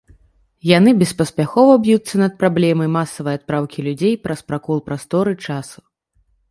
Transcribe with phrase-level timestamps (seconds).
[0.77, 5.79] Яны беспаспяхова б'юцца над праблемай масавай адпраўкі людзей праз пракол прасторы-часу.